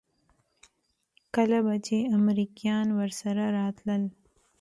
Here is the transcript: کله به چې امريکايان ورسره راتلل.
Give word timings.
کله 1.35 1.57
به 1.65 1.75
چې 1.85 1.97
امريکايان 2.17 2.87
ورسره 2.99 3.43
راتلل. 3.57 4.03